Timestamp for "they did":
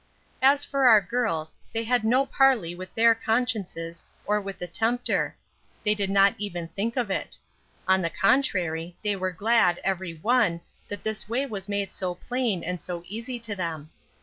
5.83-6.09